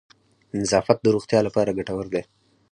نظافت 0.61 0.97
د 1.01 1.07
روغتیا 1.15 1.39
لپاره 1.47 1.75
گټور 1.77 2.05
دی. 2.13 2.23